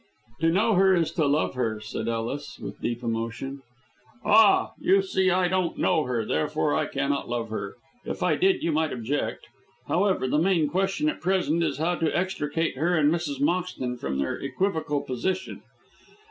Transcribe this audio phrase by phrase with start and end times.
[0.39, 3.61] "To know her is to love her," said Ellis, with deep emotion.
[4.25, 8.63] "Ah, you see I don't know her, therefore I cannot love her; if I did
[8.63, 9.45] you might object.
[9.87, 13.39] However, the main question at present is how to extricate her and Mrs.
[13.39, 15.61] Moxton from their equivocal position.